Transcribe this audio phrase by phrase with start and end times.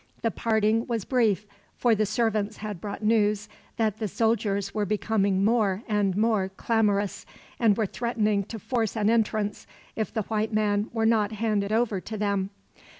[0.23, 1.45] The parting was brief,
[1.77, 7.23] for the servants had brought news that the soldiers were becoming more and more clamorous;
[7.59, 12.01] and were threatening to force an entrance, if the white man were not handed over
[12.01, 12.49] to them.